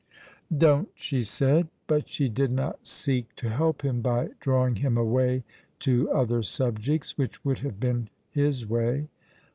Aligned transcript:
"Don't," 0.57 0.89
she 0.95 1.21
said; 1.21 1.67
but 1.85 2.07
she 2.07 2.27
did 2.27 2.51
not 2.51 2.87
seek 2.87 3.35
to 3.35 3.49
help 3.51 3.83
him 3.83 4.01
by 4.01 4.29
drawing 4.39 4.77
him 4.77 4.97
away 4.97 5.43
to 5.81 6.09
other 6.09 6.41
subjects, 6.41 7.19
which 7.19 7.45
would 7.45 7.59
have 7.59 7.79
been 7.79 8.09
his 8.31 8.65
way. 8.65 9.09